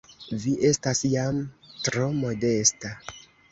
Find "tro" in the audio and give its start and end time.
1.89-2.09